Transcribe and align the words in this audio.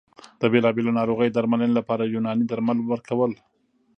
د 0.41 0.43
بېلابېلو 0.51 0.97
ناروغیو 0.99 1.31
د 1.31 1.35
درملنې 1.37 1.73
لپاره 1.79 2.03
یوناني 2.13 2.45
درمل 2.47 2.77
ورکول 2.91 3.31